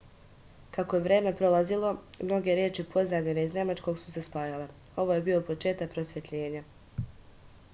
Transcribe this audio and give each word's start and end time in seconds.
kako 0.75 0.95
je 0.99 1.03
vreme 1.07 1.33
prolazilo 1.41 1.91
mnoge 2.21 2.55
reči 2.59 2.85
pozajmljene 2.93 3.43
iz 3.49 3.53
nemačkog 3.57 3.99
su 4.05 4.15
se 4.15 4.23
spajale 4.29 4.67
ovo 5.05 5.19
je 5.19 5.23
bio 5.29 5.43
početak 5.51 5.93
prosvetljenja 5.99 6.65